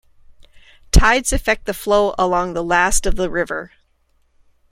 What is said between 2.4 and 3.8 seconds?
the last of the river.